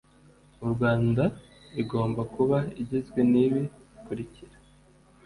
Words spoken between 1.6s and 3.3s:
igomba kuba igizwe